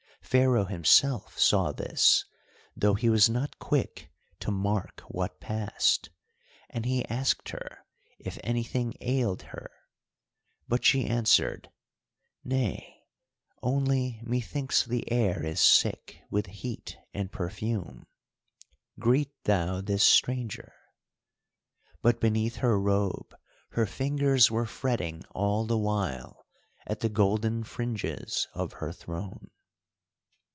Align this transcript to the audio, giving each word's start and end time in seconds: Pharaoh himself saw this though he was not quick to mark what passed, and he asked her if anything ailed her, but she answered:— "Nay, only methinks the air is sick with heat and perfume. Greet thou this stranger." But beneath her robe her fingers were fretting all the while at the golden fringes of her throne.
Pharaoh 0.23 0.63
himself 0.63 1.37
saw 1.37 1.73
this 1.73 2.23
though 2.73 2.93
he 2.93 3.09
was 3.09 3.29
not 3.29 3.59
quick 3.59 4.09
to 4.39 4.49
mark 4.49 5.01
what 5.09 5.41
passed, 5.41 6.09
and 6.69 6.85
he 6.85 7.03
asked 7.09 7.49
her 7.49 7.79
if 8.17 8.39
anything 8.41 8.93
ailed 9.01 9.41
her, 9.41 9.69
but 10.69 10.85
she 10.85 11.05
answered:— 11.05 11.69
"Nay, 12.45 13.03
only 13.61 14.21
methinks 14.23 14.85
the 14.85 15.11
air 15.11 15.45
is 15.45 15.59
sick 15.59 16.21
with 16.29 16.45
heat 16.45 16.95
and 17.13 17.29
perfume. 17.29 18.05
Greet 18.97 19.33
thou 19.43 19.81
this 19.81 20.05
stranger." 20.05 20.71
But 22.01 22.21
beneath 22.21 22.57
her 22.57 22.79
robe 22.79 23.35
her 23.71 23.85
fingers 23.85 24.49
were 24.49 24.65
fretting 24.65 25.25
all 25.31 25.65
the 25.65 25.77
while 25.77 26.45
at 26.87 27.01
the 27.01 27.09
golden 27.09 27.65
fringes 27.65 28.47
of 28.53 28.71
her 28.73 28.93
throne. 28.93 29.49